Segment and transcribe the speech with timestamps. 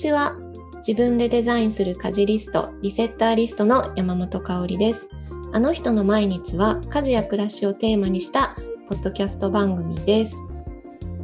[0.00, 0.34] ちは。
[0.76, 5.10] 自分でデザインする家事リストリセッターリストの山本香里です。
[5.52, 8.56] あの人の毎日は家事や暮らしをテーマにした
[8.88, 10.42] ポッドキャスト番組です。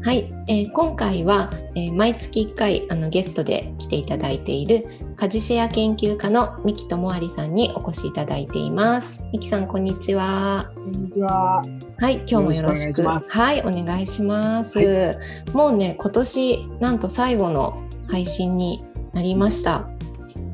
[0.02, 4.86] はい、えー、今回は、えー、毎月1回あのゲストで来ていただいている
[5.16, 9.22] 家事シェア研究家の三木智有さんにお越しいただいています。
[9.32, 10.70] 三木さんこんにちは。
[10.74, 11.62] こんにちは。
[11.98, 13.02] はい、今日もよろしく。
[13.02, 19.88] はい、お願いします、はい、もうね今年なんと最後の配信になりました。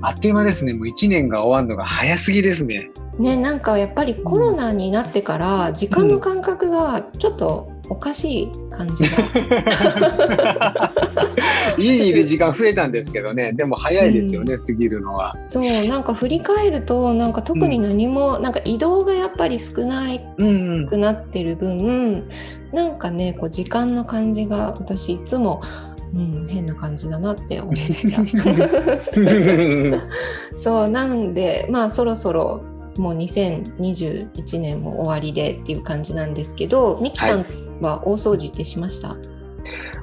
[0.02, 0.74] あっという間ですね。
[0.74, 2.90] もう1年が終わるのが早すぎですね。
[3.18, 10.92] ね、なんかやっぱりコロナになってから時間の感覚がちょっとおかしい感じが
[11.76, 20.06] 家にいる時間増えたんですけどねでも早いですよね、うん、過ぎるのはそうなんか振り返るとなんか特に何も、うん、なんか移動がやっぱり少な
[20.88, 22.28] くなってる分、うん、
[22.72, 25.60] なんかねこう時間の感じが私いつも
[26.14, 28.26] うん、変な感じだなって思っちゃう。
[30.58, 32.62] そうなんでまあそろそろ
[32.98, 37.46] もう2021年も終わりでっていう感じなんですけどミキさん
[37.80, 39.18] は大掃除ってしました、はい、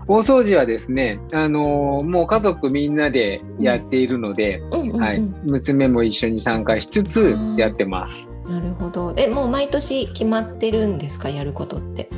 [0.08, 8.28] 大掃除はですね、あのー、もう家族みんなでやっているので、はい、娘も一緒に参加しつつやってます。
[8.48, 9.14] なるほど。
[9.16, 12.10] え、もう毎年決まってるんですか、やることって？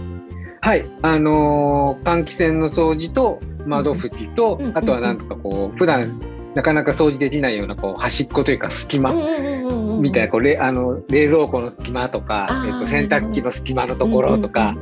[0.62, 6.20] はい、あのー、換気扇の掃除と窓拭きと、あとはなんとかこう普段
[6.54, 9.14] なかなか掃除できないようなこう端っこというか隙間
[10.02, 14.76] みたいなこうれあの冷蔵庫の隙間とか、えっと、洗濯機の隙間のところとか、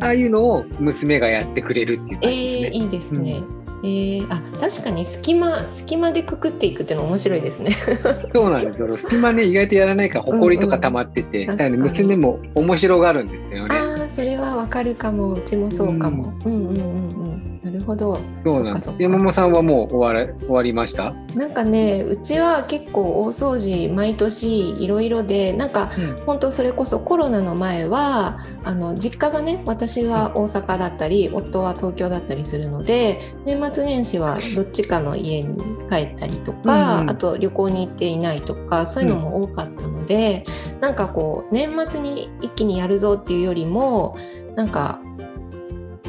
[0.00, 2.66] ああいうのを娘がやってくれるっていう感じですね。
[2.66, 3.32] えー、いいですね。
[3.58, 7.72] うんえー、あ確かに隙間隙間でくくっていくっていうの面白いですね。
[8.34, 8.96] そうなんですよ。
[8.96, 13.74] 隙間ね意外とやらないから埃とか溜まってて、うんうん、娘も面白がるんですよね。
[14.14, 16.32] それはわかるかもうちもそうかも。
[16.44, 18.14] うん、うん、うんうんなるほど。
[18.44, 18.92] そうなんです。
[18.98, 21.14] 山本さんはもう終わら終わりました？
[21.34, 35.56] なんかね、うちは結構大掃除毎年いろいろで、なんか、うん、本当それこそコロナの前はあの実家がね、私は大阪だったり、うん、夫は東京だったりするので、年末年始はどっちかの家に
[35.90, 40.44] 帰ったりとか、うんうん、あと旅行に行っていないとか、そういうのも多かったので、
[40.74, 44.18] うん、なんかこう年末に一気にやるぞっていうよりも、
[44.54, 45.00] なんか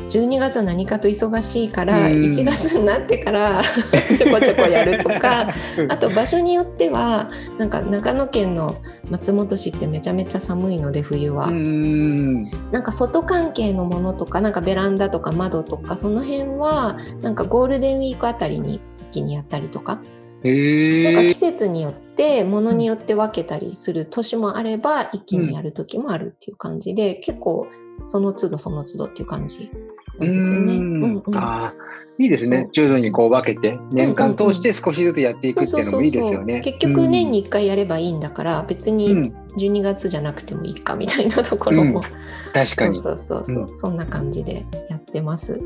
[0.09, 3.61] 12月は何かと忙しいから1月になってから
[4.17, 5.53] ちょこちょこやるとか
[5.89, 7.27] あと場所によっては
[7.57, 8.75] なんか長野県の
[9.09, 11.49] 松本市ってめちゃめちゃ寒いので冬は。
[11.51, 19.99] なんか外関係のものとかなんかベランダとか窓とかその辺はなんかゴールデンウィークあたりに一気にやったりとか。
[20.43, 20.51] な
[21.11, 27.65] んか季節によってものによって分けたりする年もあれば一気にやる時もあるっていう感じで、結構
[28.07, 29.71] その都度その都度っていう感じ
[30.19, 30.73] なんですよね。
[30.73, 31.73] うんうん、あ
[32.17, 32.69] いいですね。
[32.71, 36.61] 徐々にこう分けて年間通して少しずつやっていくっていうのもいいですよね。
[36.61, 42.01] 結局年に1回やればいいんだから、別に12月じゃなくてもいいかみたいなところも、うん、
[42.53, 42.99] 確かに。
[42.99, 45.61] そうそうそう、うん、そんな感じでやってます。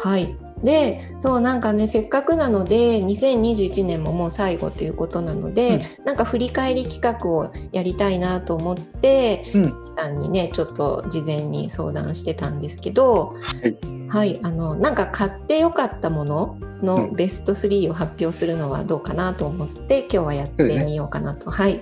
[0.00, 0.36] はい。
[0.62, 21.80] でそうなんかねせっかくなので2021年ももう最後ということなので、うん、なんか振り返り企画をやりたいなと思って、うん、さんにねちょっと事前に相談してたんですけど、はい、はい、あのなんか買ってよかったもののベスト3を発表するのはどうかなと思って、今日はやってみようかなと、ね、はい。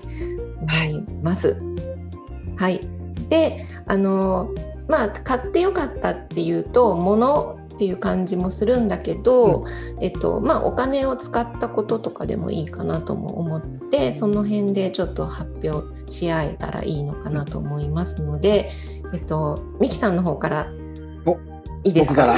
[0.61, 1.57] 思います。
[2.57, 2.81] はい、
[3.29, 4.53] であの
[4.89, 9.65] まあ買ってよかったっていうと物っていう感じもするんだけど、
[9.97, 18.73] うん、えっとまあ、お金を使ったこととかでもいいかなとも思ってその辺でちょっと発表し合えたらいいのかなと思いますので、
[19.15, 20.73] えっと、ミキさんの方から
[21.85, 22.27] いいですか？
[22.27, 22.37] はい。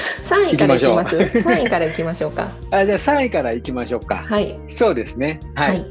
[0.24, 1.16] 3位からいきます。
[1.18, 2.52] 3位からいきましょうか。
[2.72, 4.24] あ、じゃあ3位からいきましょうか。
[4.26, 4.58] はい。
[4.66, 5.38] そうですね。
[5.54, 5.70] はい。
[5.72, 5.86] はい、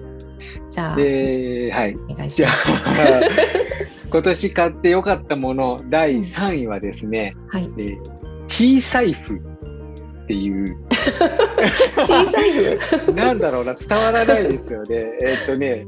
[0.72, 1.96] じゃあ、えー、はい。
[2.10, 2.68] お願いします。
[4.10, 10.78] 今年買ってよかったもの第3位はですね、はい、えー小さいふっていう。
[12.02, 13.14] 小さいふ？
[13.14, 15.12] なんだろうな伝わらないですよね。
[15.22, 15.86] えっとね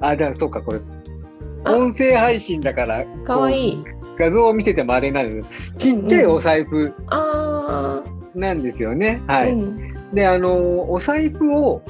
[0.00, 0.80] あだそうかこれ。
[1.64, 3.84] 音声配信だからかわいい。
[4.18, 5.42] 画像を見せてもあれなの。
[5.76, 6.92] ちっちゃいお財布
[8.34, 11.82] なんですよね、うん、はい、うん、であのお財布を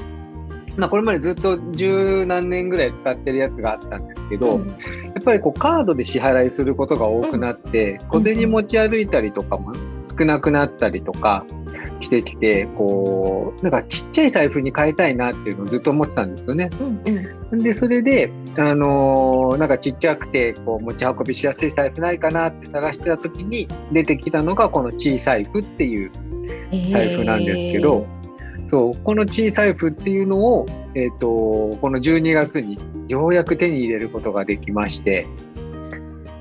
[0.77, 4.73] まあ、これまでずっと十何年ぐらい使ってるやつがあったんですけど、うん、や
[5.19, 9.73] っぱりこうカードで支払いすることが多くなって、小銭持ち歩いたりとかも
[10.17, 11.45] 少なくなったりとか
[11.99, 16.69] してきて、こう、なんかちっちゃい財布に変えたいなっていうのをずっと思ってたんですよね。
[16.79, 17.01] うん
[17.51, 26.11] うん、で、それで、あのー、なんかちっちゃくて、こう持ち運びしやすい財布ないかなって探してた時に出てきたのがこの小さいふっていう
[26.91, 28.16] 財布なんですけど、えー
[28.69, 32.77] そうこの小さい譜っていうのを、えーと、この12月に
[33.07, 35.25] ようやく手に入れることができまして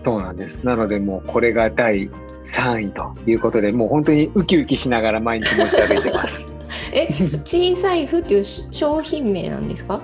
[0.05, 0.65] そうなんです。
[0.65, 2.09] なのでもうこれが第
[2.53, 6.45] 3位ということでもう本当にウキウキしながら毎日持ち歩いてます。
[6.93, 7.09] え
[7.45, 10.01] 小さい譜っていう商品名なんですか？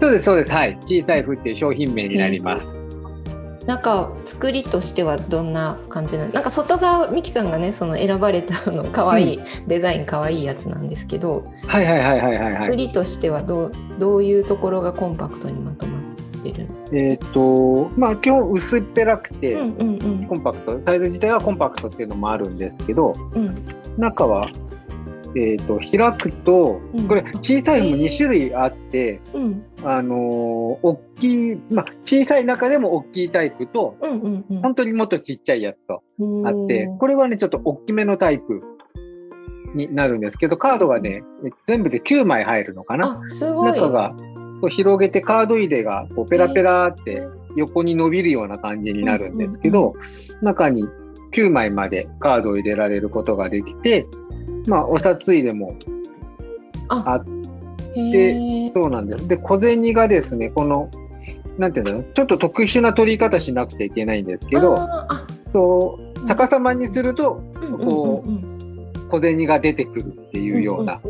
[0.00, 0.52] そうですそうです。
[0.52, 0.78] はい。
[0.80, 2.81] 小さい譜っていう商品名になります、なん
[3.80, 16.66] か作りとしてはどんな感じななんか外側ミキさんがねその選ばれたの可愛い、うん、デザイン可愛いやつなんですけどはいはいはいはいはい、作りとしてはどうどういうところがコンパクトにまとまってる？
[16.92, 20.80] えっ、とまあ基本薄っぺらくて、うんうんうん、コンパクト。
[20.84, 23.64] サイズ自体はコンパクトっていうのもあるんですけど、うん、
[23.96, 24.50] 中は
[25.34, 36.02] えーと、開くと、これ小さいのも2種類あって、うん、あのー、大きい、まあ、小さい中でも大きいタイプと、うんうんうん、本当にもっとちっちゃいやつと
[36.44, 38.62] あって、これはねちょっと大きめのタイプ
[39.74, 41.22] になるんですけどカードがね
[41.66, 43.20] 全部で9枚入るのかな。
[43.30, 44.14] 中が
[44.60, 47.26] こう広げてカード入れがこうペラペラって
[47.56, 49.94] 横に伸びるような感じになるんですけど、
[50.42, 50.86] 中に
[51.32, 54.06] 9枚までカードを入れられることができて
[54.66, 55.74] まあ、お札入れも
[56.88, 57.24] あっ
[57.94, 59.28] て、そうなんです。
[59.28, 60.88] で、小銭がですね、この、
[61.58, 64.76] なんていうんだろう、ちょっと特殊な取り方しなくちゃいけないんですけど、
[65.52, 67.42] そう逆さまにすると、
[67.84, 71.00] こう、小銭が出てくるっていうような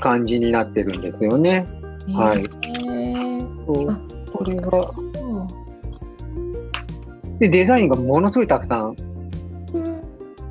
[0.00, 1.66] 感じになってるんですよね。
[2.12, 2.44] はい。
[3.66, 4.00] そう。
[4.32, 4.70] これが、
[7.38, 8.96] で、デザインがものすごいたくさん。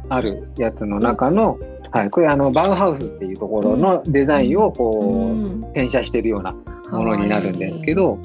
[0.10, 1.58] あるやつの中の、
[1.94, 6.52] はい、これあのバウハウスっていうところのデザインをこう、転写してるような
[6.90, 8.18] ものになるんですけど、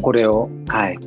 [0.00, 0.98] これを、はい、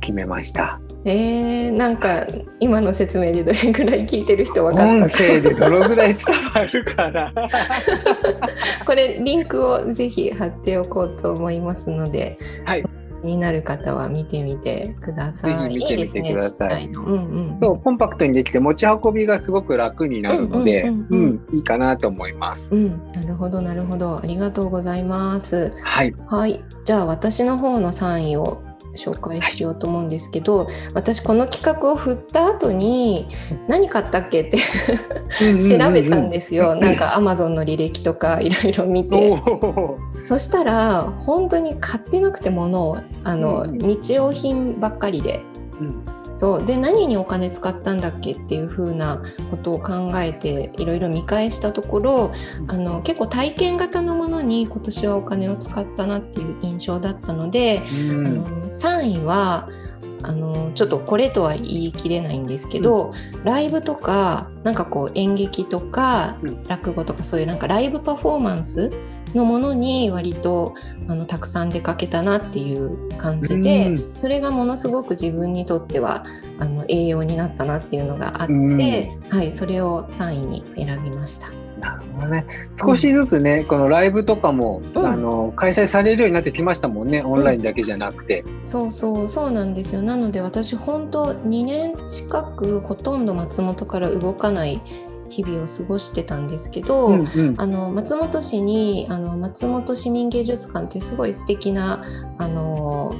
[0.00, 0.80] 決めました。
[1.04, 2.26] えー、なんか
[2.60, 7.32] 今の説明でどれぐらい聞いてる人分かった音声でどのぐらい伝わるかな。
[8.86, 12.84] これリンクをぜひ貼っておこうと思いますので、はい、
[13.22, 15.74] 気になる方は見てみてください。
[15.74, 16.82] 見てみてください。
[16.82, 17.16] いいね、うんう
[17.56, 22.68] ん、そうコンパクトにできて持ち運びがすごく楽になるので、うん、うん、いいかなと思います。
[22.70, 25.72] うん、なるほどなるほどありがとうございます。
[25.82, 26.14] はい。
[26.26, 26.64] はい。
[26.84, 28.62] じゃあ私の方の3位を
[29.00, 33.28] 紹介しようと思うんですけど、私この企画を振った後に
[33.68, 39.42] 何買ったっけって調べたんですよ、なんかアマゾンの履歴とかいろいろ見て。
[40.22, 45.42] そしたら本当に買ってなくてものあの、日用品ばっかりで。
[46.40, 46.64] そう。
[46.64, 52.32] で何にお金使ったんだっけっていう風なことを考えていろいろ見返したところ
[52.66, 59.68] あの結構体験型のものに今年はお金を使ったなっていう印象だったので、うん、あの3位は
[60.22, 66.36] あのちょっとこれとは言い切れないんですけど、うん、ライブとかなんかこう演劇とか
[66.68, 68.90] 落語とかそういうなんかライブパフォーマンス
[69.34, 70.74] のものに割と
[71.08, 76.24] あのたくさん出かけたなっていう感じで、うん、それがものすごく自分にとっては
[76.58, 81.48] あの栄養になったなっていうのがあって、うん、はい、それを3位に選びました。
[81.80, 82.46] なるほどね。
[82.80, 88.42] 少しずつね、うん、このライブとかも、うん、あの開催されるようになってきましたもんね、オンラインだけじゃなくて。
[88.42, 90.02] うん、そうそうそうなんですよ。
[90.02, 94.80] なので私本当2年近くほとんど松本から動かない
[95.30, 102.04] 日々を過ごしてたんですけど、うんうん、あの松本市にあの松本市民芸術館というすごい素敵な
[102.38, 103.14] あの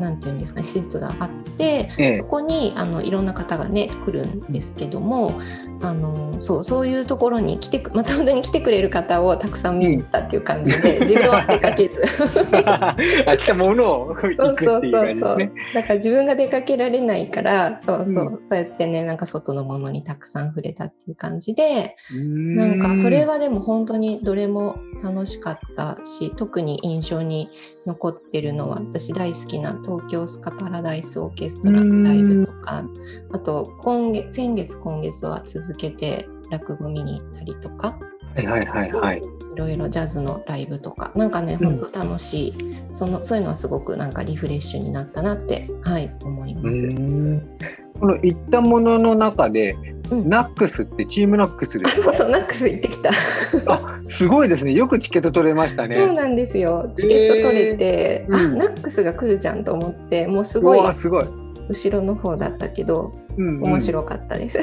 [0.00, 5.40] なんていうんですか施設があって、ええ、そこにあのいろんな方がね来るんですけども
[5.82, 12.02] あのそうそういうところに来て松本に来てくれる方をたくさん見に行ったっていう感じで、うん、自分は出かけず。
[13.26, 15.38] あ来たものを そうそうそうそう。
[15.74, 22.56] だから自分が出かけられないからそうそう、うん、そうやってねなんか外のものにたくさん触れたっていう感じでん。
[22.56, 27.50] なんかそれはでも本当にどれも楽しかったし特に印象に
[27.86, 32.84] 残ってるのは私大好きな東京スカパラダイスオーケストラライブとか
[33.32, 37.98] あと今月先月今月は続けて落語見に行ったりとか。
[38.34, 39.18] はいはいはいはい。
[39.18, 39.22] い
[39.56, 42.54] ろいろジャズのライブとか、なんかね、本当楽しい、
[42.92, 46.88] そのそういうのはすごくなんかリフレッシュになったなって、はい、思います。
[47.98, 49.76] この行ったものの中で、
[50.10, 53.10] うん、ナックスってチームナックスです そうそうナックス行ってきた。
[53.66, 54.72] あすごいですね。
[54.72, 55.96] よくチケット取れましたね。
[55.96, 56.90] そうなんですよ。
[56.96, 61.24] チケット取れて、えー、あ、うん、ナックスが来るじゃんと思ってもうすごいすごい
[61.70, 64.58] 後ろの方だったけど、うんうん、面白かったです。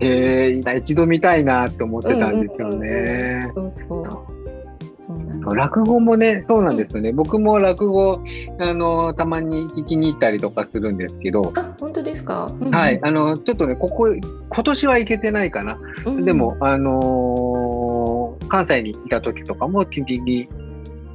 [0.00, 4.38] えー、一度見たいなって思ってたんですよね、うんうんうん、そうそう。
[5.54, 7.10] 落語もね、そうなんですよね。
[7.10, 8.20] うん、僕も落語、
[8.58, 11.52] あの、たまに聞きに行ったりとかするんですけど。
[11.54, 13.00] あ、本当ですか、うん、はい。
[13.02, 15.78] あの、ちょっとね、ここ、今年は行けてないかな。
[16.04, 20.48] うん、でも、あのー、関西にいた時とかも聞きに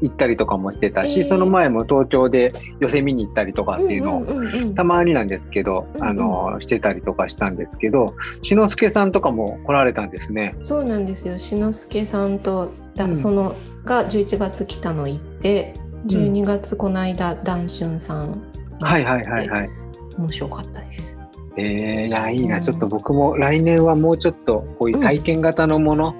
[0.03, 10.55] 行ったりとかもしてたし、えー、その前も東京で寄せ見に行ったりとかっていうのを、たまになんですけど、うんうん、あのしてたりとかしたんですけど志の輔さんとかも来られたんですね。
[10.61, 11.39] そうなんですよ。
[11.39, 13.55] 志の輔さんとだ、うん、その
[13.85, 15.73] が11月来たの行って
[16.07, 18.43] 12月この間、ダンシュンさん
[18.81, 19.69] はいはいはいはい。
[20.17, 21.17] 面白かったです。
[21.55, 26.15] えー、いやいいな、ちょっと僕も来年はもうちょっとこういう体験型のもの、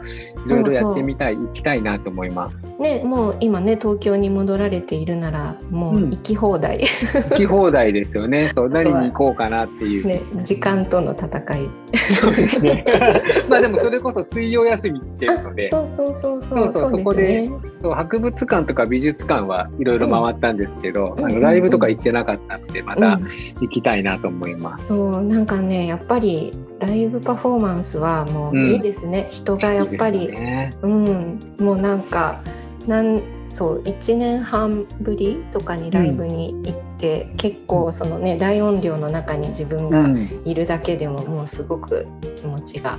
[0.46, 2.58] いろいろやってみたい行きたいなと思います。
[2.80, 6.84] ねもう今ね東京に戻られているならもう行き放題、うん、
[7.30, 10.06] 行き放題ですよねそう何に行こうかなっていう。
[10.06, 11.70] ね時間との戦い。
[12.14, 12.84] そうですね。
[13.48, 15.68] まあでもそれこそ水曜休みしてるので。
[15.68, 17.48] そうそうそうそうそう、そこで
[17.82, 23.20] そう博物館とか美術館はいろいろ回ったんですけど、うん、あのライブとか行ってなかったのでまた
[23.62, 24.88] 行きたいなと思います。
[24.88, 32.42] そうなんかねやっぱりライブパフォーマンスはもういいですね、うん、人がやっぱり、ね、うんもうなんか
[32.88, 40.08] なんそう1年半ぶりとかにライブに行って、うん、結構そのね大音量の中に自分が
[40.44, 42.98] いるだけでももうすごく気持ちが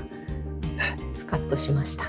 [1.15, 2.05] スカッとしました。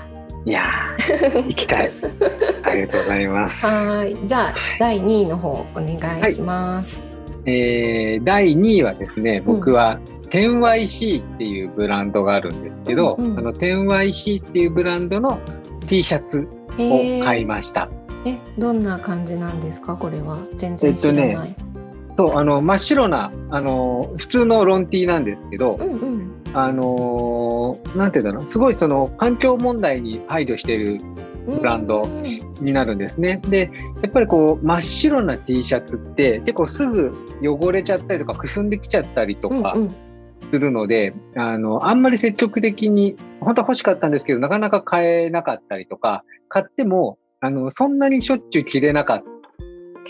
[0.46, 0.64] いや
[1.08, 1.92] 行きたい。
[2.62, 3.66] ありがとうございます。
[3.66, 4.16] はい。
[4.28, 7.00] じゃあ第2位の方お願いします。
[7.00, 7.15] はい、
[7.46, 15.38] えー、第2位はですね、僕は、天 YC っていうブランドがあるんですけど、うんうん、あの天 YC っていうブランドの
[15.86, 16.48] T シャツ
[16.78, 17.88] を買いました。
[18.24, 19.94] えどんな感じなんですか？
[19.96, 20.38] これは。
[20.56, 21.28] 全然知らない。
[21.28, 21.56] えっとね、
[22.18, 28.50] そうあの真っ白なあの普通のロンティーなんですけど、うんうん、あのなんていうんだろう。
[28.50, 30.98] すごいその環境問題に配慮している
[31.46, 32.02] ブランド
[32.60, 33.40] になるんですね。
[33.48, 33.70] で
[34.02, 37.12] やっぱりこう真っ白な T シャツって結構すぐ
[37.42, 39.74] 汚れちゃったりとかくすんできちゃったりとか。
[39.76, 39.94] うんうん
[40.50, 49.22] するので、あの、あんまり積極的に、本当は欲しかったんですけど、なかなか買えなかったりとか、買っても、あの、そんなにしょっちゅう着れなかっ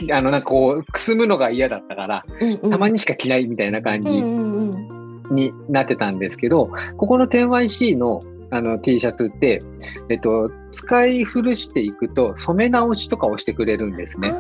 [0.09, 0.17] た。
[0.17, 9.61] あの、なんかこう、くすむのが嫌だったから、うんうん、たまにしか着ないみたいな感じになってたんですけど、ここの 10YC のあの T シャツって、
[10.09, 14.33] えっと、使い古していくと染め直しとかをしてくれるんですね。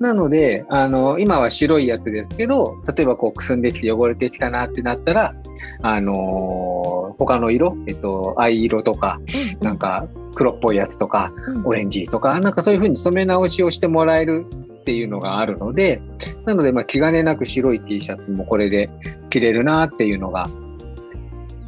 [0.00, 5.34] なので、あの、今は白いやつですけど、例えばこうくすんできて汚れてきたなってなったら、
[5.82, 6.14] あのー、
[7.16, 9.18] 他の色、えっと、藍色とか、
[9.62, 11.32] なんか黒っぽいやつとか、
[11.64, 16.02] オレンジとか、なんかそういう風に染め直しをしてもらえるっていうのがあるので、
[16.44, 18.90] なので、まあ、気兼ねなく白い T シャツもこれで
[19.30, 20.46] 着れるなっていうのが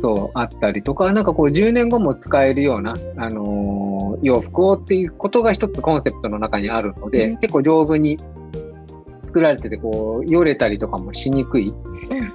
[0.00, 8.18] そうあったりとか、なんかこう10年後も使えるような、あのー、洋服をっていうことが一つコンセプトの中にあるので、うん、結構丈夫に
[9.26, 11.72] 作られてて、こう、よれたりとかもしにくい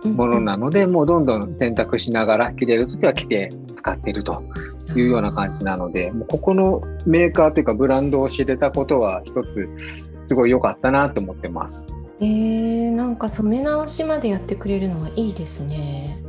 [0.06, 4.44] ものなので、もうどんどん選択しながら着れるときは着て使ってると
[4.96, 9.70] いうような感じなので、もうここのメーカーというかブランドを知れたことは一つ
[10.28, 11.82] すごい良かったなと思ってます。
[12.20, 16.21] えー、なんか染め直しまでやってくれるのはいいですね。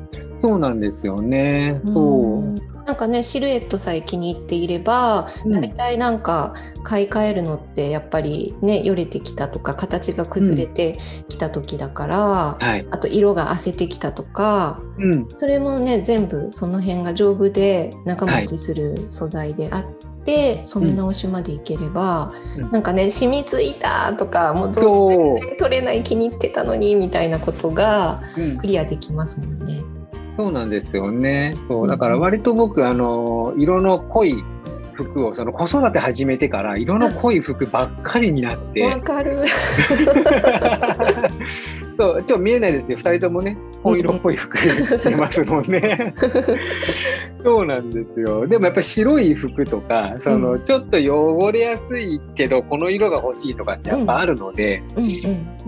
[0.43, 1.81] そうなんですよね。
[1.87, 2.73] そう。
[2.85, 20.13] なんかねシルエットさえ気に入っていれば、うん、大体なんか買い替えるのってやっぱりねよれてきたとか形が崩れてきた時だから、うんはい、あと色があせてきたとか、うん、それもね全部その辺が丈夫で長持ちする素材であって。
[20.23, 28.23] で染め直しまでいければ、うん、なんかね染みついたとかもうどう取れない気に入ってたのにみたいなことが
[28.61, 29.83] クリアできますもんね。
[30.37, 31.53] そうなんですよね。
[31.69, 34.43] そうだから割と僕、あの色の濃い
[34.95, 38.83] 服をその子育て始めてから色の濃い服ばっかりになって。
[38.83, 39.45] わかる。
[41.99, 44.63] そうちょっと見えないですけど2人ともね紺色っぽい服着
[45.03, 46.15] てますもんね。
[47.45, 48.47] そうなんですよ。
[48.47, 54.83] でもやっぱり白い服とかその、ちょっと汚れやすいけどこの色が欲しいとかってやっぱあるので、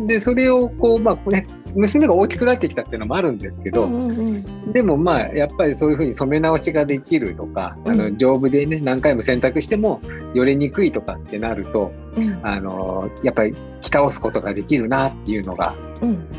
[0.06, 10.00] でそれをこうまあね娘が大きくなってきたっていうのもあるんですけど、うんうんうん、でもまあやっぱりそういうふうに染め直しができるとか、うん、あの丈夫でね何回も洗濯しても
[10.34, 15.74] よれにくいとかってなると、うん、あのやっぱり着倒すことができるなっていうのが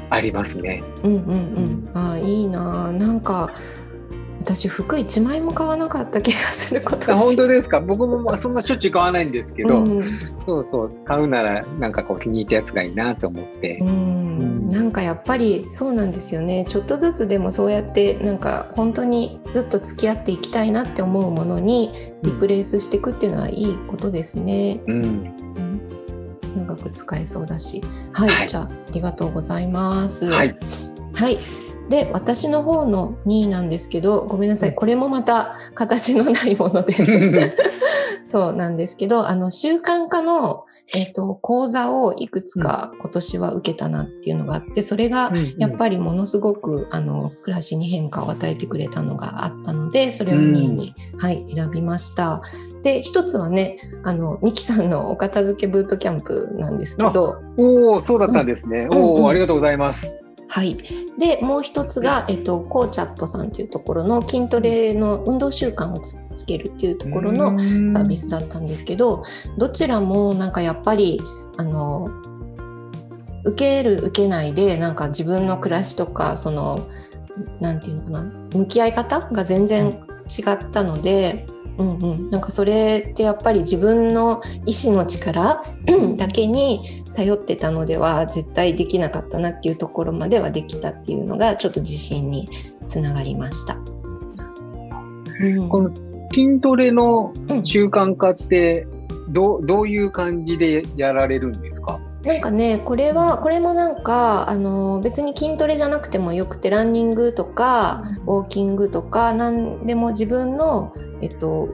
[0.10, 0.84] ありますね。
[1.04, 3.52] うんうんうん、あいいななんか
[4.46, 7.82] 私服1枚も買わなかった気がすること本当ですか？
[7.82, 10.04] 僕もそんなしょっちゅう買わないんですけど、うん、
[10.46, 16.64] そうそう買うならなんかこう気に入ったやつがいいなと思って、うん、なんかやっぱりそうなんですよね。
[16.68, 24.80] ちょっとずつでもそうやってなんか本当にずっと付き合っていきたいなって思うものにリプレイスしていくっていうのはいいことですね。
[24.86, 25.36] うん、
[26.56, 27.82] 長く使えそうだし、
[28.14, 30.28] はい、はい、じゃあありがとうございます。
[30.28, 30.56] はい、
[31.14, 31.40] はい
[31.90, 34.76] で私の方の2位なんですけどごめんなさい。
[34.76, 36.96] これもまた形のないもので。
[38.32, 52.42] そうなんですけどあの習慣化のえっ、ー、と、講座をいくつか今年は受けたなっていうのがあって、それがやっぱりものすごく、あの、暮らしに変化を与えてくれたのがあったので、それを2位に、はい、選びました。
[52.84, 57.42] で、一つはね、あの、ミキさんのお片付けブートキャンプなんですけど。
[57.58, 58.88] おお、そうだったんですね。
[58.92, 60.25] うん、おお、ありがとうございます。
[60.56, 60.78] はい、
[61.20, 67.60] でもう一つが、えっと、コーチャットさんというところの筋トレの運動習慣をつけるっていうところの
[67.92, 69.26] サービスだったんですけど
[69.58, 71.20] どちらもなんかやっぱり
[71.58, 72.08] あの
[73.44, 76.80] 受ける受けないでなんか自分の暮らしとかその
[77.60, 78.26] 何て言うのかな
[78.58, 81.46] 向き合い方が全然違ったので、
[81.78, 85.64] うんうん、なんかそれってやっぱり自分の意志の力
[86.18, 92.48] だけに頼ってたのでは絶対できなかったなっていうところまではできたっていうのがちょっと自信に
[92.88, 93.78] つながりました。
[95.42, 95.92] うん、この
[96.32, 98.88] 筋トレの習慣化って
[99.30, 101.75] ど,、うどういう感じでやられるんですか？
[102.26, 111.70] なんかねこれはこれもなんかあの別に筋トレじゃなくてもよくてランニングとかウォーキングとか何でも自分の、えっと、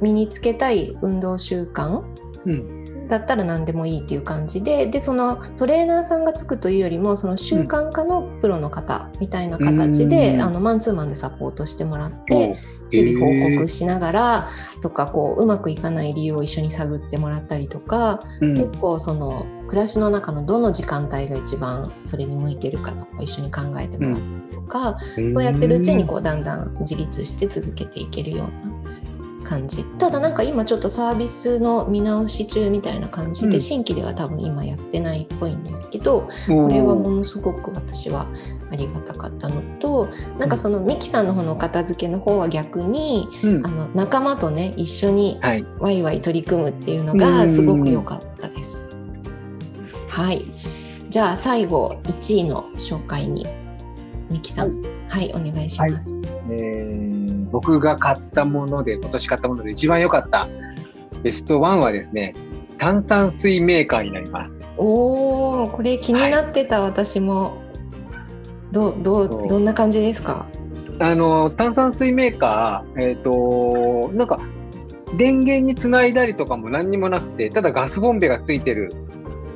[0.00, 2.02] 身につけたい運動習慣、
[2.44, 12.56] うんだったら何でもいいっていう感じででそのトレーナーさんがつくというよりもその習慣化のプロの方みたいな形で、うん、あのマンツーマンでサポートしてもらって
[12.90, 14.48] 日々報告しながら
[14.82, 28.71] とかこううまくいかない理由を一緒に探ってもらったりとか、うん、結構その暮らしの中のどの時間帯が一番それに向いてるかとか一緒に考えてもらったりとか、うん、そうやってるうちにこうだんだん自立して続けていけるような
[29.42, 29.84] 感じ。
[29.98, 38.26] ただなんか今ちょっとサービスの見直し中みたいな感じで、うん、新規では多分今やってないっぽいんですけどこれはものすごく私は
[38.70, 45.38] ありがたかったのとなんかそのミキさんの方の片付けの方は逆に、うん、あの仲間とね一緒に
[45.78, 48.86] ワイワイ取り組むっていうのがすごく良かったです。
[50.08, 50.44] はい。
[51.08, 53.46] じゃあ最後1位の紹介に
[54.30, 56.16] ミキさん、はい、はい、お願いします。
[56.18, 57.11] はい、えー
[57.52, 60.48] 僕が買ったもので、今年買ったもので一番良かった
[61.22, 62.34] ベストワンはですね、
[62.78, 64.54] 炭酸水メーカーになります。
[64.76, 67.62] おお、これ気になってた、はい、私も。
[68.72, 70.46] どどどんな感じですか？
[70.98, 74.38] あの炭酸水メーカー、えっ、ー、となんか
[75.18, 78.90] 電源につないだりとかも何にもなくて、ただガスボンベがついてる、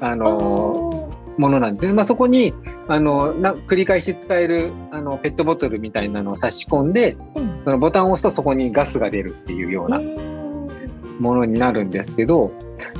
[0.00, 1.94] あのものなんですね。
[1.94, 2.52] まあ、そこに
[2.88, 10.00] あのな繰り返し使えるあのペットボトルみたいなのを差し込んで、うん、そのボタンを押すとそこにガスが出るっていうような
[11.18, 12.52] ものになるんですけど、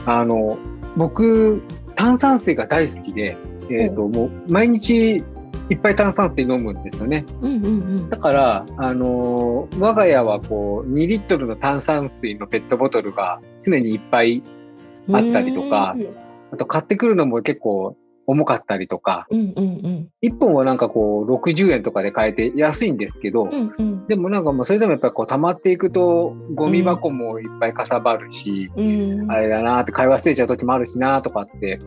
[0.07, 0.59] あの
[0.97, 1.63] 僕
[1.95, 3.37] 炭酸水が大好きで、
[3.71, 5.23] えーと、もう毎日
[5.69, 7.25] いっぱい炭酸水飲むんですよね。
[7.43, 14.43] うんうんうん、だから、あの我が家はこう2リットルの炭酸水のペットボトルが常にいっぱい
[15.13, 15.97] あったりとか、
[16.53, 17.97] あと買ってくるのも結構
[18.27, 28.83] 重かったりとか、うんうんうん、1本はなんかこう60円とかで買えて安いんですけど、うんうん、でもなんかもうそれでもやっぱりこう溜まっていくとゴミ箱もいっぱいかさばるし、う
[29.25, 31.79] ん、あれだなって買い忘れちゃう時もあるしなとかって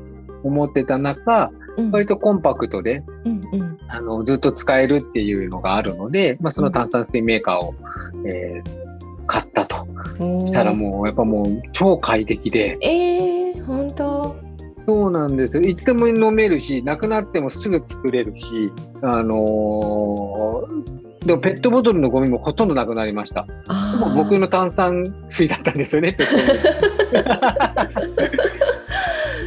[0.44, 7.76] 思ってた中、うん、割とコンパクトで、うんうん、あのずっと使えるっていうのがあるので、まあ、その炭酸水メーカーを、
[8.26, 9.88] えー、買ったと。
[10.20, 12.78] したらもうやっぱもう超快適で。
[12.82, 14.49] えー、本当
[14.90, 15.62] そうなんですよ。
[15.62, 18.72] いつでも飲めるし、なくなってもすぐ作れるし、
[19.04, 23.46] あのー、でもペットボトルのゴミもほとんどなくなりました。
[24.16, 26.18] 僕の炭酸水だったんですよね、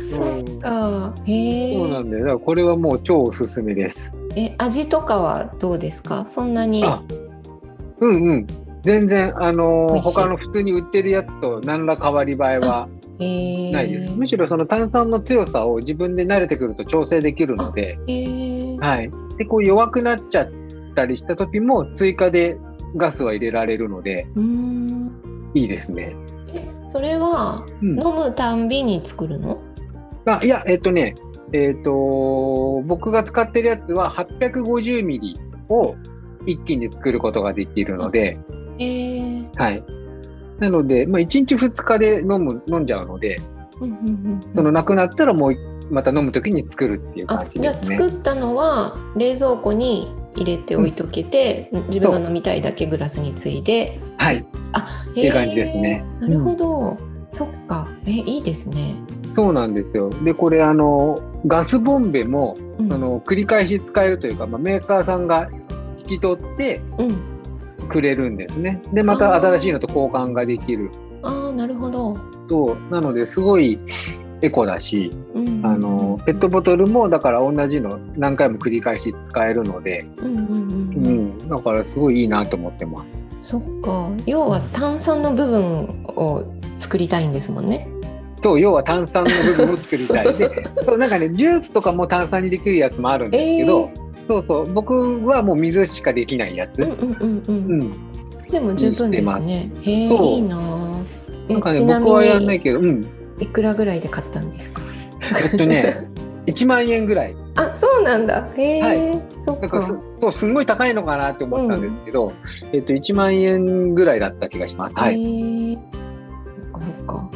[0.09, 1.13] そうか。
[1.25, 4.13] へそうなんで、だからこれはもう超おすすめです。
[4.37, 6.25] え、味とかはどうですか？
[6.27, 6.85] そんなに。
[7.99, 8.47] うんうん。
[8.83, 12.89] 全然、あのー、他の普通に売ってるやつと何ら変わり映えは
[13.71, 14.17] ないです。
[14.17, 17.99] むしろその炭酸の強さを自分で慣れてくると調整できるので、
[18.81, 19.11] はい。
[19.39, 20.51] で、こう弱くなっちゃっ
[20.95, 22.57] たりした時も追加で
[22.97, 24.27] ガスは入れられるので、
[25.55, 26.15] いいですね。
[26.89, 29.59] それは、飲むたんびに作るの？
[30.27, 31.15] あいや、えっ、とね、
[31.53, 35.35] えっ、と、僕が使ってるやつは850ミリ
[35.69, 35.95] を
[36.47, 38.39] 一気に作ることができるので、
[38.79, 39.85] えー、はい。
[40.63, 43.37] なので、まあ、1日2日で飲む飲んじゃうので、
[44.55, 45.57] そのなくなったらもう
[45.91, 47.97] また飲む時に作るっていう感じですね。
[47.97, 53.99] じゃ作ったのは冷蔵庫に入れておいとけて、うん、自分が飲みたいだけグラスについで。
[54.19, 54.47] はい。
[54.73, 56.05] あ、っていう感じですね。
[56.21, 56.79] なるほど。
[56.79, 56.99] うん、
[57.33, 57.89] そっか。
[58.07, 58.95] え、いいですね。
[59.35, 60.11] そうなんですよ。
[60.11, 65.49] で、これあのガスボンベも、うん、その繰り返し使えるというか、まあ、メーカーさんが
[65.99, 66.81] 引き取って
[67.89, 68.81] くれるんですね。
[68.93, 70.91] でまた新しいのと交換ができる。
[71.23, 72.17] ああなるほど。
[72.49, 73.79] そうなのですごい
[74.43, 83.05] エコだし、うん、あのペットボトルもだから同じの何回も繰り返し使えるので、うん、うん、だからすごいいいなと思ってま
[83.41, 83.51] す。
[83.53, 86.45] そっか要は炭酸の部分を
[86.79, 87.89] 作りたいんですもんね。
[88.43, 94.95] そう要は炭酸の部分を作りたいでそうなんかねジュースとかも炭酸にできるやつもあるんですけど、えー、そうそう僕
[95.27, 96.83] はもう水しかできないやつ。
[96.83, 99.71] うんうんうんうん、でも十分ですね。
[99.83, 100.57] へえいいな。
[101.49, 103.05] なんかね僕はやらないけど、うん。
[103.39, 104.83] いくらぐらいで買ったんですか？
[105.53, 106.09] えっとね
[106.47, 107.37] 1万円ぐらい。
[107.57, 108.49] あそうなんだ。
[108.57, 109.99] へえ、はい、そっか。
[110.21, 112.33] そうすごい高いのかなって思ったんですけど、うん、
[112.73, 114.95] えっと1万円ぐらいだった気がします。
[114.97, 115.79] はい。
[116.73, 117.31] そっかそっか。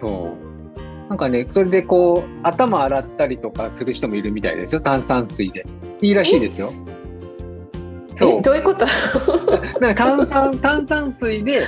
[0.00, 0.45] そう。
[1.08, 5.64] なんかね、それでこう、頭洗ったりとかする人もいるみたいですよ、炭酸水で。
[6.02, 6.72] いいらしいですよ。
[8.18, 8.42] そう。
[8.42, 8.84] どういうこと？
[9.80, 11.60] なんか炭酸、炭酸水で、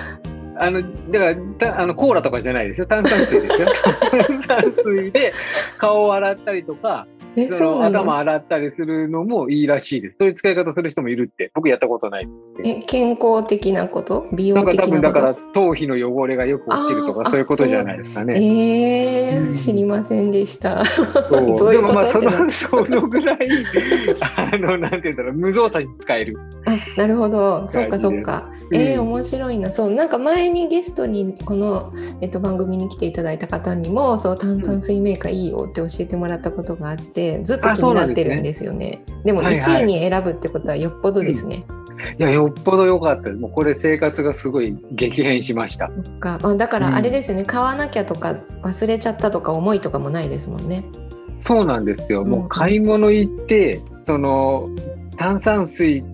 [0.61, 2.87] あの、だからあの、コーラとかじゃないですよ。
[2.87, 3.69] 炭酸水ですよ。
[4.49, 5.33] 炭酸水で
[5.79, 7.07] 顔を洗ったりとか、
[7.53, 10.17] その頭洗ったりするのもいいらしいです。
[10.19, 12.29] そういう使い方する人もいるって、僕やったことない
[12.65, 14.27] え、健康的なこと？
[14.33, 14.93] 美容的なこと？
[15.01, 18.35] なんか多分だから頭皮の汚れがよく落ちるとかそういうことじゃないですかね。
[18.37, 20.85] ええーうん、知りませんでした。
[20.85, 23.39] そう でもまあその そのぐらい
[24.37, 26.37] あのなんていうんだろう無造作に使える。
[26.67, 28.51] あなるほどそっかそっか。
[28.73, 37.28] ええー、面白いなそうなんか前にゲストにこのえっと番組に来ていただいた方にもそう炭酸水メーカーいいよって教えてもらったことがあって。
[37.43, 39.03] ずっと気になってるんですよね。
[39.07, 41.57] でねでも1位に選ぶってことはよっぽどですね。
[41.57, 41.79] はいはい
[42.19, 43.33] いやよっぽど良かった。
[43.33, 45.91] もうこれ生活がすごい激変しました。
[46.21, 50.85] か、まあ、だからあれですよね、うん、買わなきゃとか忘れちゃったとか思いとかもないですもんね。
[51.41, 54.69] そうなんですよ、もう買い物行ってその
[55.17, 56.05] 炭酸水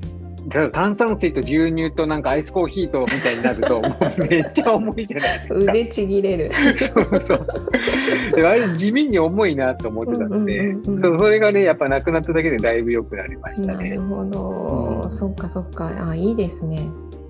[0.72, 5.54] 炭酸水と牛乳となんかアイスコーヒーとみたいになると もうめっちゃ重いじゃないですか。
[5.54, 6.50] 腕ちぎれる。
[6.76, 8.46] そうそう。
[8.46, 13.90] あれ地味に重いなと思ってたんで、うんうんうん、それがねやっぱなくなっただけでだいぶ良くなりましたね。
[13.90, 15.92] なるほど、うん、そっかそっか。
[16.08, 16.78] あいいですね。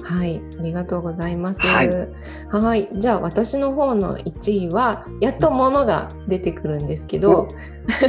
[0.02, 1.66] はい、ありがとうございます。
[1.66, 1.90] はい、
[2.50, 2.90] はい。
[2.96, 7.48] じゃあ私の方の1位はやっと物が出てくるんですけど、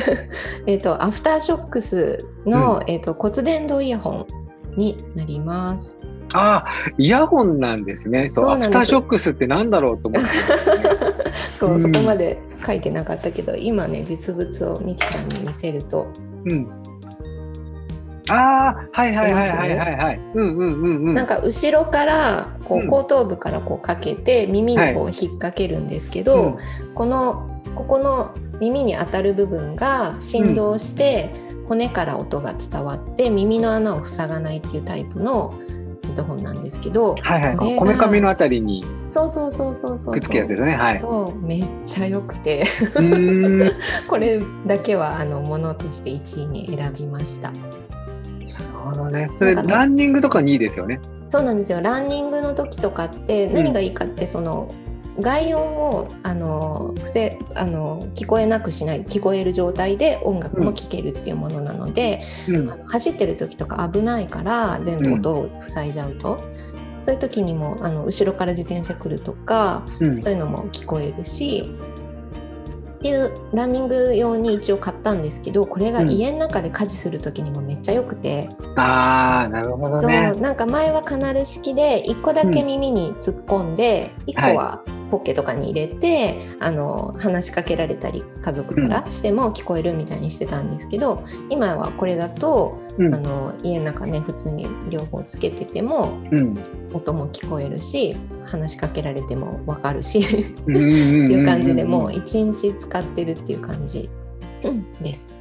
[0.68, 4.26] えっとアフターショックスの、うん、えっと骨伝導イヤホン
[4.78, 5.98] になります。
[6.34, 6.66] ああ、
[6.98, 8.32] イヤホンなんですね。
[8.34, 10.94] そうアフターショックスってなんだろうと思って、ね、
[11.56, 16.08] そう、うん、そこまで書いてなかったけど、今ね、実物をミキさんに見せると。
[16.50, 16.68] うん。
[18.28, 20.20] ああ、はいはいはいはいはいはい。
[20.34, 21.14] うんうんうんうん。
[21.14, 26.56] なんか後ろからこう後頭部からこうかけて耳にこう引っ掛けるんですけど、はい、
[26.96, 35.54] このここの耳に当たる部分が振動して、うん骨から音が伝わって耳の穴を塞がないっていうタイプの
[36.04, 42.66] ヘッドホンなんですけど、はいはい、こめかみのあたりにそうそうそうそうそうくっつけやつですね、はい、そうめっちゃ良くて
[44.08, 47.52] これだけはあのものとして1位に選びました。
[47.52, 47.68] なる
[48.84, 49.30] ほどね。
[49.38, 51.00] それランニングとかにいいですよね。
[51.28, 51.82] そうなんですよ。
[51.82, 54.72] ランニングの時とかって何がいいかって、その
[55.20, 71.72] 外音をあの伏せあの聞こえなくしない聞こえる状態で音楽も聴けるっていうものなので、うん、あの走ってる時とか危ないから全部音を塞いじゃうと、うん、そういう時にもあの後ろから自転車来るとか、うん、そういうのも聞こえるし
[73.06, 80.32] っていうランニング用に一応買ったんですけどこれが家の中で家事する時にもめっちゃ良くて、うん、ああなるほどね。
[80.34, 84.82] そうなんか前はカナル式で1個だけ耳に突っ込んで、うん、1個は
[85.16, 96.58] ポッケとかに入れてあの話しかけられたり家族からしても聞こえるみたいにしてたんですけど、うん、今はこれだと、うん、あの家の中ね普通に両方つけてても、うん、
[96.94, 104.10] 音も聞こえるし話しかけられても分かるしっていう感じでもう一日使ってるっていう感じ、
[105.00, 105.34] です。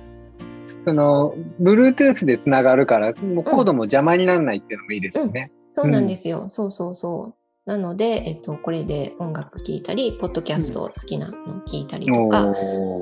[0.84, 5.50] その Bluetooth でつながるからもうコードも邪魔にならないっていうのもいいですよね。
[5.72, 12.54] そうなんですよ、そうそうそうなので、えっと、これで音楽聴いたり、ポッドキャスト好きなの聴いたりとか、うん、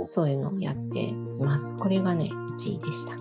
[0.09, 1.77] そういうのをやっています。
[1.77, 3.17] これがね、1位でした。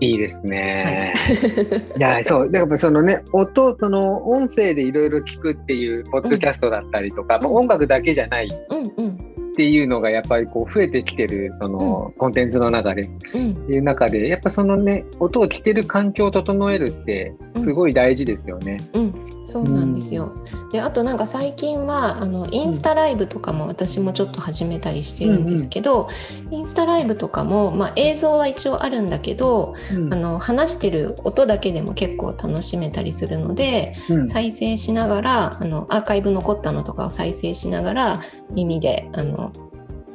[0.00, 1.14] いいですね。
[1.16, 8.48] はい、 いや、そう、だからそのね、音、その音声でいろいろ聞くっていうポッドキャストだったりとか、うん、音楽だけじゃない。
[8.48, 13.02] っていうのがやっぱりこう増えてきてるそのコンテンツの中で、
[13.34, 18.78] うん、いう中でやっぱそのね音を聞ける環境を整えるってすごい大事ですよね。
[18.94, 20.32] うん、うんそうなんですよ。
[20.70, 26.08] であとなんか最近はあのインスタライブとかも私もちょっと始めたりしてるんですけど、
[26.40, 38.16] うんうん、インスタライブとかも、まあ、映像は一応あるんだけど、うん、あの話してる音だけでも結構楽しめたりするので、うん、再生しながらあのアーカイブ残ったのとかを再生しながら
[38.52, 39.52] 耳であの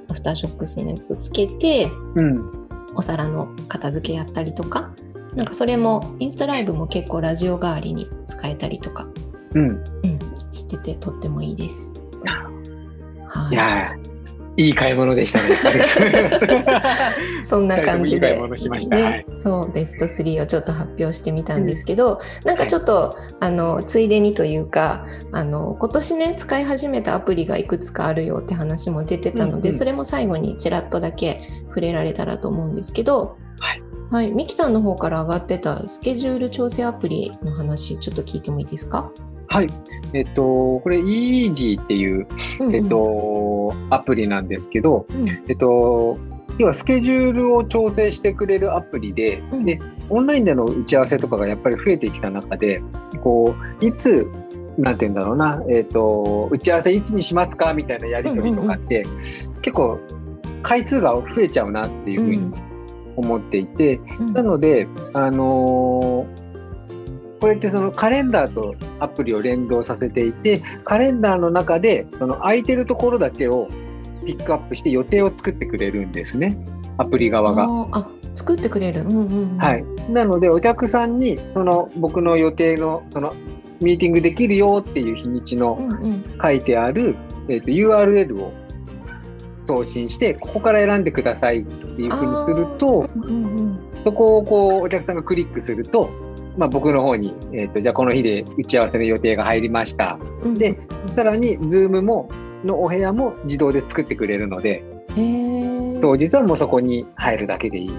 [0.10, 4.92] アフターショックスのやつをつけて、うん、お皿の片付けやったりとか
[5.38, 9.08] なんかそれもインスタライブも結構ラジオ代わりに使えたりとか、
[9.58, 10.20] うん、うん、
[10.52, 11.92] しててとってもいいです。
[13.30, 13.96] はい、いや
[14.58, 15.84] いい買い物でしたね。
[17.46, 18.42] そんな感じで、
[18.90, 39.12] ね、そうベスト3をちょっと発表してみたんですけど、うん、なんかちょっと、はい、あのついでにというかあの今年ね使い始めたアプリがいくつかあるよって話も出てたので、うんうん、それも最後にちらっとだけ触れられたらと思うんですけど、はい、はい、ミキさんの方から上がってたスケジュール調整アプリの話ちょっと聞いてもいいですか？
[39.50, 39.68] はい。
[40.14, 42.28] えっと、これ Easy っていう、
[42.60, 46.18] うんうん、えっと、アプリなんですけど、うん、えっと、
[46.58, 49.80] 要はスケジュールを調整してくれるアプリで、うん、で、
[50.10, 52.82] オンラインでの打ち合わせとかがやっぱり増えてきた中で、
[53.22, 54.28] こう、いつ、
[54.78, 60.00] なんて言うんだろうな、えっと、打ち合わせいつにしますかみたいなやり取りとかって、うんうんうん、結構、
[60.64, 62.52] 回数が増えちゃうなっていうふうに
[63.16, 66.47] 思っていて、うん、なので、あのー
[67.40, 73.68] これってそのカレンダーとアプリを連動させていて、カレンダーの中でその空いてるところだけを
[74.26, 76.58] ピックアップして予定を作ってくれるんですね、
[76.98, 77.68] アプリ側が。
[77.92, 79.84] あ作ってくれる、うんうんうん、はい。
[80.12, 83.34] なのでお客さんにその僕の予定のその
[83.82, 85.80] ミーティングできるよっていう日にちの
[86.42, 87.16] 書いてある、うんうん、
[87.50, 88.54] えーと、URL を
[89.68, 96.10] 送信してここから選んでくださいっていうふうにすると、うんうん、そこをこうお客さんがクリックすると
[96.58, 100.18] まあ、僕の方に、えーと、じゃあこの日で打ち合わせの予定が入りました。
[100.44, 100.78] うん、で、
[101.16, 102.30] さらに Zoom も
[102.64, 104.84] のお部屋も自動で作ってくれるので、
[106.02, 107.90] 当日はもうそこに入るだけでいい。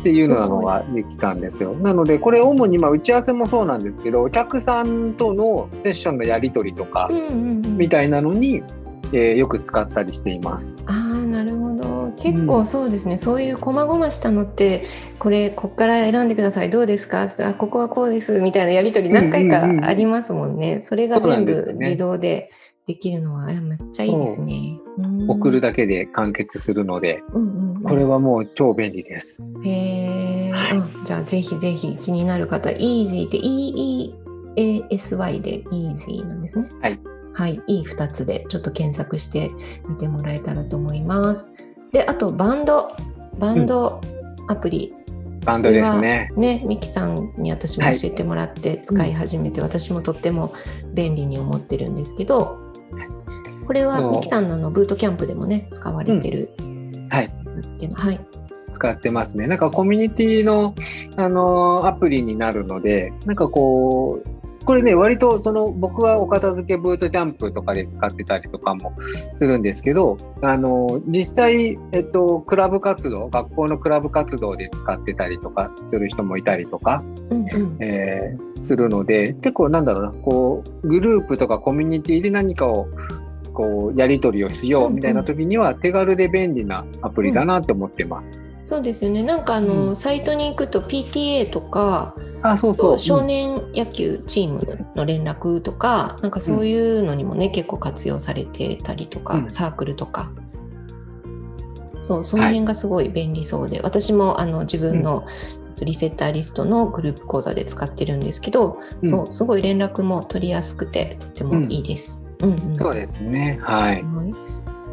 [0.00, 1.74] っていうのができたんですよ。
[1.74, 7.10] なので、これ主にまあ打ち合わせもそうなんですけど、お客さんとのセッションのやり取りとか、
[7.76, 8.62] みたいなのに、
[9.12, 10.76] えー、よく使ったりしています。
[10.86, 12.05] ああ、なるほど。
[12.18, 14.84] 結構そうですね、うん、そういう細々したのって
[15.18, 16.70] これこっから選んでください。
[16.70, 17.22] どうですか？
[17.22, 18.40] あここはこうです。
[18.40, 22.50] みたいなやり取り何回かありますもんね、うんうんうん、それが全部自動で
[22.86, 24.78] できるのは、めっちゃいいですね。
[25.28, 29.38] 送るだけで完結するので、うんうんうん、これはもう超便利です。
[29.64, 36.68] へえ、はい、じゃあぜひぜひ気になる方 Easy って EEASY で Easy なんですね。
[36.80, 37.00] はい。
[37.34, 39.50] はい、いい2つでちょっと検索して
[39.88, 41.50] みてもらえたらと思います。
[41.96, 42.94] であとバンド。
[43.38, 44.00] バンド
[44.48, 46.30] アプリ、うん、バンドですね。
[46.36, 50.52] ねミキさんに私も教えてもらって使い始めて、はい、私もとっても
[50.94, 52.58] 便利に思ってるんですけど
[53.66, 57.32] これはミキさんののブートキャンプでもね使われてる、うん、はい。
[57.94, 58.20] はい。
[58.74, 59.46] 使ってますね。
[59.46, 60.74] なんかコミュニティの、
[61.16, 68.92] あのー、アプリになるので、なんかこう、これね、割とその僕はお片付けブートキャンプとかで使ってたりとかも
[69.38, 82.88] するんですけど、あの、実際、えっと、クラブ活動、学校のクラブ活動で使ってたりとかする人もいたりとか、うんうん、えー、するので、結構なんだろうな、こう、グループとかコミュニティで何かを
[83.54, 88.40] こう、やり取りをしようみたいな時には手軽で便利なアプリだなと思ってます。
[88.40, 89.22] うんそうですよね。
[89.22, 92.98] なんかあの、うん、サイトに行くと PTA とかあそうそう。
[92.98, 100.30] 少年野球チームの連絡とか、うん、なんかそういうのにもね、結構活用されてたりとか、うん、サークルとか。
[102.02, 105.26] そうその辺がすごい便利そうで、はい、私もあの自分の
[105.80, 112.24] リセッターリストのグループ講座で使ってるんですけど、うん、そうすごい連絡も取りやすくてとてもいいです。
[112.42, 112.50] うん。
[112.50, 113.58] うん、そうですね。
[113.60, 114.24] はい、は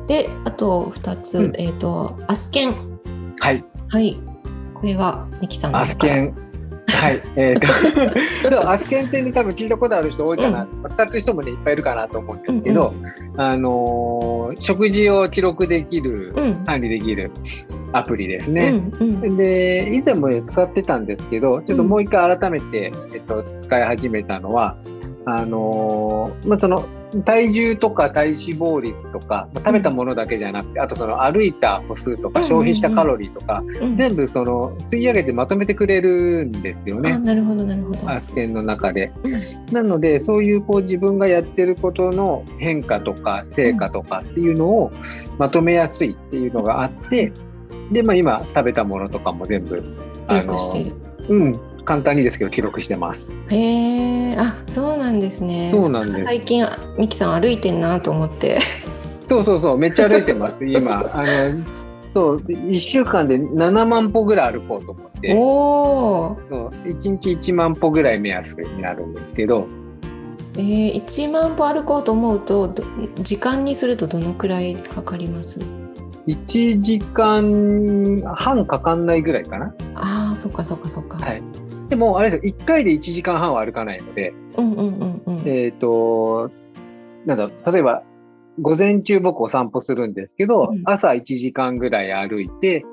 [0.06, 2.93] い、であと2つ、えっ、ー、とアスケン
[3.40, 3.64] はい。
[3.90, 4.20] はい。
[4.74, 6.44] これはミキさんアスケン。
[6.88, 7.22] はい。
[7.36, 10.64] えっ、ー、と、アスケンって多分聞いたことある人多いかな。
[10.64, 17.32] うん、使ってる人もね、いっぱいいるかなと思うんですけど、うんうん、あのー、食事を記録できる、うん、管理できる
[17.92, 18.74] アプリですね。
[19.00, 24.78] うんうん、で、以前も、ね、使ってたんですけど、ちょっともう一回改めて、えっと、使い始めたのは、
[25.26, 26.86] あのー、まあ、その、
[27.26, 33.64] 体重とか体脂肪率とか、まあ、食べたものだけじゃなくて、あとその歩いた歩数とか消費したカロリーとか、
[33.96, 37.18] 全部その吸い上げてまとめてくれるんですよね。
[37.20, 38.10] なるほどなるほど。
[38.10, 39.12] アスケンの中で。
[39.72, 44.92] なのでそういうこう自分がやってることの変化とか成果とかっていうのを
[45.38, 47.32] まとめやすいっていうのがあって、
[47.92, 49.84] でまあ今食べたものとかも全部
[50.28, 50.58] あの
[51.30, 53.32] うん簡単にですけど記録してます。
[53.50, 55.72] へえ、あ、そうなんですね。
[55.74, 56.24] そうなんです。
[56.24, 56.66] 最近
[56.98, 58.60] ミキさん歩いてんなと思って。
[59.28, 60.64] そうそうそう、めっちゃ歩いてます。
[60.66, 69.68] 今あのそう1週間で7万歩ぐらい歩こうと思っておそう1日1万歩ぐらい目安になるんですけど。
[70.56, 72.72] えー、1万歩歩こうと思うと
[73.24, 75.60] 時間にするとどのくらいかかります
[76.28, 79.74] ？1時間半かかんないぐらいかな。
[79.96, 81.18] ああ、そっかそっかそっか。
[81.18, 81.42] はい。
[81.90, 86.52] でも、あれですよ、1回で1時間半は歩かないので、うんうんうんうん、えっ、ー、と、
[87.26, 88.04] なんだ例えば、
[88.60, 92.86] 午前中僕お散歩するんですけど、うん、朝1時間ぐらい歩いて、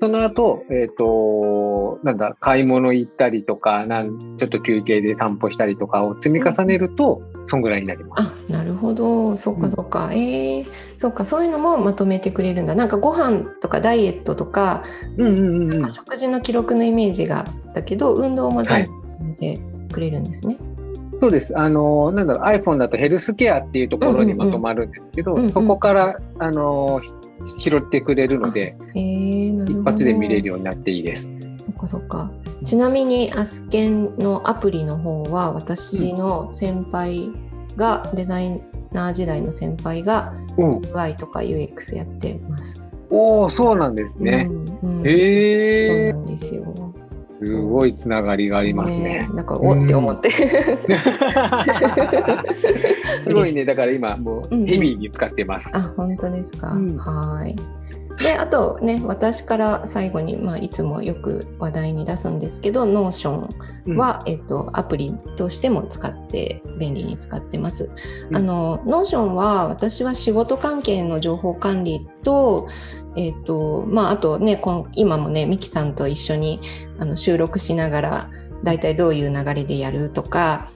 [0.00, 8.22] その後、えっ、ー、と、なんだ、買い物行ったりとか、なんちょっと休憩で散歩したりとかを積み重ねると、うん、そんぐらいになります。
[8.22, 9.36] あ、なるほど。
[9.36, 10.06] そっかそっか。
[10.06, 12.74] うん、ええー、そっか、そういうのもまとめてくれるんだ。
[12.74, 14.82] なんかご飯とかダイエットとか、
[15.16, 18.84] うんうんうん、食事の記録のイメージがあったけど、運動も全
[19.18, 19.58] 部めて
[19.92, 20.56] くれるんですね。
[20.56, 20.74] はい
[21.20, 21.56] そうです。
[21.56, 27.00] あの、なんだろう、iPhone だとヘルスケアっていうところにまとまるんですけど、うんうんうん、そこから、あの、
[27.58, 31.26] 拾ってくれるので、えー、一発で見れるようになっていいです。
[31.64, 32.30] そっかそっか。
[32.62, 37.30] ちなみにアスケンのアプリの方は私の先輩
[37.76, 38.60] が、うん、デザイ
[38.92, 42.82] ナー時代の先輩が UI とか UX やってます。
[43.08, 44.46] おお、そうなんですね。
[44.82, 46.12] うんうん、へえ。
[46.12, 46.94] そうなんですよ。
[47.40, 49.20] すごいつながりがありますね。
[49.20, 50.28] ねだからおって思って。
[53.24, 53.64] すごいね。
[53.64, 55.66] だから今もうヘビーに使ってます。
[55.72, 56.72] あ本当ですか？
[56.72, 57.56] うん、はい。
[58.18, 63.48] であとね私から最後に、まあ、いつもよく話題に出すんですけど Notion
[63.96, 67.90] は、うん、えっと、アプリとしても使って便利に使ってます。
[68.30, 72.68] うん、あの Notion は私は仕事関係の情報管理と,、
[73.16, 76.60] えっとまあ、あとねこ今もねミキさんと一緒に
[76.98, 78.30] あの収録しながら
[78.62, 80.70] 大体どういう流れでやるとか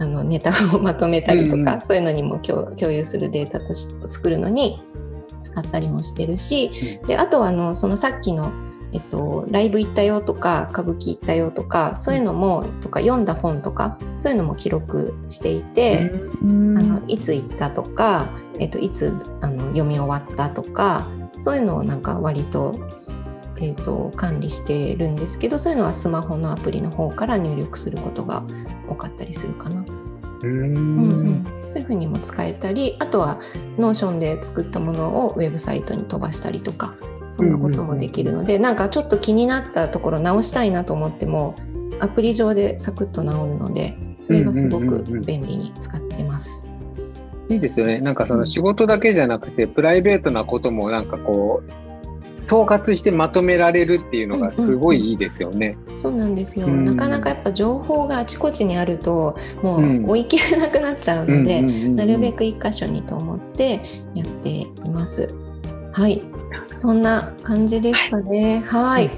[0.00, 4.82] あのネタをまとめたりとか、うん、そういうのにも共有するデータとして作るのに
[5.40, 8.52] 使ったりもしてるし、であとはあのそのさっきの
[8.92, 16.10] えっと、ライブ行ったよとか歌舞伎行ったよとかそういうのもとか読んだ本とかそういうのも記録していて、
[16.42, 21.06] あのいつ行ったとか、えっと、いつあの読み終わったとか
[21.40, 22.74] そういうのをなんか割と,、
[23.60, 28.42] えっと管理してるんですけどそういうのはスマホのアプリの方から入力することが
[28.88, 29.84] 多かったりするかな。
[30.42, 31.44] うんうん。
[31.68, 33.40] そういうふうにも使えたりあとは
[33.78, 36.94] Notion で作ったものをウェブサイトに飛ばしたりとか
[37.30, 41.54] そんなこともできるので、うんうん、なんかちょっと気になったところ直したいなと思っても
[42.00, 46.66] アプリ上でサクッと直るのでそれがすごく便利に使ってます。
[47.48, 48.00] いいですよね。
[48.00, 51.89] なんかその仕事だけじゃなくて、プライベートなこともなんかこう
[52.50, 55.78] 総括してまとめられるっていうのがすごいいいですよね。
[55.86, 63.80] うんうん、そうなんですよ、うん、なかなかやっぱ情報があちこちにあるともう追い切れなくなっちゃうので、なるべく一箇所にと思って
[64.16, 65.32] やっています。
[65.92, 66.22] はい
[66.76, 68.64] そんな感じですかね。
[68.66, 69.10] はい、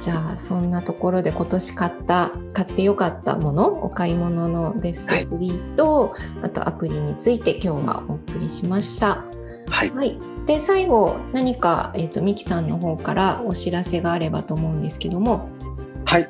[0.00, 9.24] じゃあそんなところで今年買った買ってよかったものお買い物のベスト3と、はい、あとアプリについて今日はお送りしました。
[9.70, 15.48] はい、はい、で最後何か、えーと、ミキさんの方からお知らせがあればと思うんですけども。
[16.04, 16.28] はい。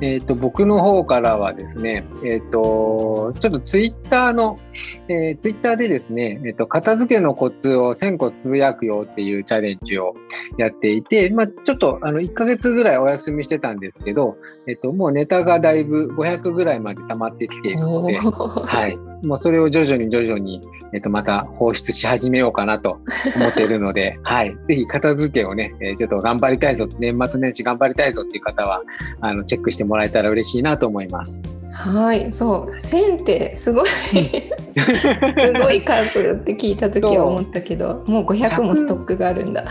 [0.00, 4.60] えーと、僕の方からはですね、えーと、ちょっとツイッターの、
[5.08, 10.14] えー、ツイッターでですね、えーと、片付けのコツを1000個つぶやくよっていうチャレンジを
[10.56, 14.36] やっていて、まあ、ちょっとあの1ヶ月ぐらいお休みしてたんですけど、
[14.68, 18.96] えっと、もうネタがだいぶ500ぐらいまで溜まってきているので、はい。
[19.26, 20.60] もうそれを徐々に徐々に、
[20.92, 23.00] えっと、また放出し始めようかなと
[23.34, 24.54] 思っているので、 はい。
[24.68, 28.82] ぜひ片付けをね、えー、ちょっと頑張りたいぞ、年末年始頑張りたいぞっていう方は、
[29.22, 31.57] あの、チェックしてもらえたら嬉しいなと思います。
[31.78, 32.70] はい、そう。
[32.76, 39.64] 1000ってすごいすごい数って聞いた時は思ったけどもう500もストックがあるんだ。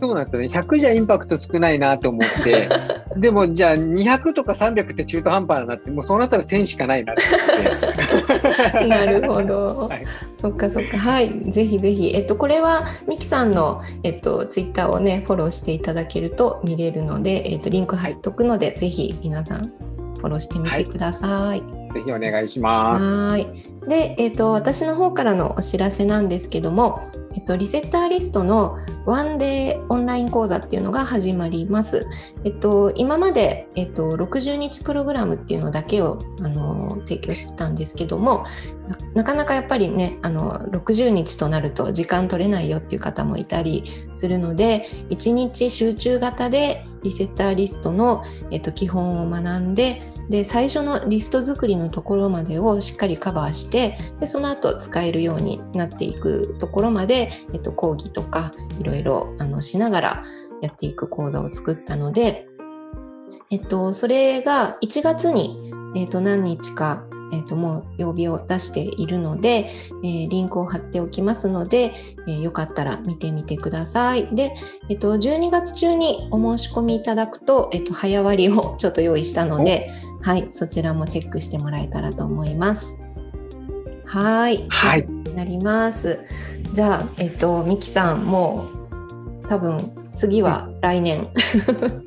[0.00, 0.48] そうなんですよね。
[0.48, 2.68] 100じゃインパクト少ないなと思って
[3.16, 8.86] でもじゃあ200とか300って中途半端になってもうそうなったら1000しかないなって思って。
[8.88, 10.04] なるほど、はい、
[10.40, 10.98] そっかそっか。
[10.98, 12.10] はいぜひぜひ。
[12.14, 19.72] えっとこれはミキさんのえっとツイッターをねフォローしていただけると見れるのでえっとリンク貼っとくので、ぜひ皆さん
[20.24, 21.30] フォローしてみてください。
[21.30, 23.00] はい、ぜひお願いします。
[23.00, 23.46] はい。
[23.86, 32.06] で、えっ、ー、と私の方からのお知らせなんですけども、えっと、リセッターリストのワンデーオンライン講座っていうのが始まります。
[32.44, 38.46] えっと、今まで、えっと、60日プログラムっていうのだけをあの提供してたんですけども
[39.14, 58.50] なかなかやっぱりねあの60日となると時間取れないよっていう方もいたりするので1日集中型でリセッターリストの、えっと、基本を学んでで最初のリスト作りのところまでをしっかりカバーしてでその後使えるようになっていくところまで、えっと、講義とか
[58.80, 60.24] いろいろあのしながら
[60.62, 62.46] やっていく講座を作ったので、
[63.50, 69.70] えっと、それが1月に、えっと、何日かえーと、もう曜日を出しているので、
[70.02, 71.92] えー、リンクを貼っておきますので、
[72.26, 74.34] えー、よかったら見てみてください。
[74.34, 74.54] で、
[74.88, 79.90] えーと、12月中にお申し込みいただくと、えーと、と早割をちょっと用意したので、
[80.22, 82.98] はい、そちらもチェックしてもらえたらと思います。
[84.04, 84.66] はい。
[84.68, 85.06] はい。
[85.34, 86.20] なります。
[86.72, 88.68] じゃあ、えっ、と、ミキさん、も
[89.42, 91.26] う多分次は来年。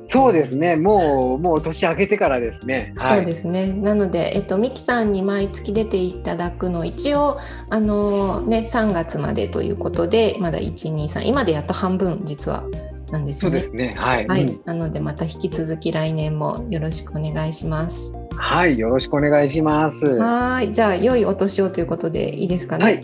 [0.08, 0.76] そうですね。
[0.76, 2.94] もう、もう年明けてからですね。
[2.96, 3.72] はい、そうですね。
[3.72, 7.38] なので、えっと、ミキさんに毎月出ていただくの、一応、
[7.70, 12.64] あのね、3月までということで、まだ1、2、3、今でやっと半分、実は。
[13.10, 13.40] なんですね。
[13.40, 13.94] そうですね。
[13.98, 14.26] はい。
[14.26, 14.42] はい。
[14.42, 18.14] うん、なので、また引き続き来年もよろしくお願いします。
[18.36, 18.78] はい。
[18.78, 20.04] よろしくお願いします。
[20.18, 20.72] はい。
[20.72, 22.84] じゃあ、良いお年をということでいいですかね？
[22.84, 23.00] はい。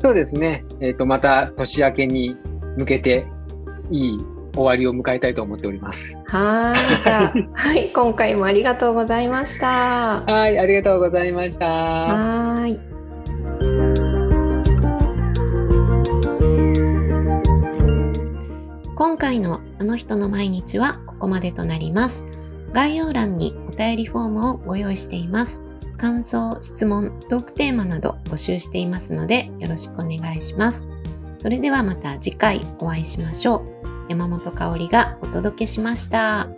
[0.00, 0.64] そうですね。
[0.80, 2.36] えっ、ー、と、また年明けに
[2.78, 3.26] 向けて、
[3.90, 4.18] いい
[4.54, 6.16] 終わりを迎えたいと思っております。
[6.26, 10.22] はい、じゃあ、 はい、今回もありがとうございました。
[10.22, 11.66] はい、ありがとうございました。
[11.66, 12.78] はい。
[18.96, 22.24] 今回のあの人の毎日はここまでとなります。
[22.72, 25.62] 概要欄にお便りフォームをご用意しています。
[25.96, 30.86] 感想、質問、トークテーマなど募集していますのでよろしくお願いします。
[31.38, 33.73] それではまた次回お会いしましょう。
[34.08, 36.48] 山本香里がお届けしました。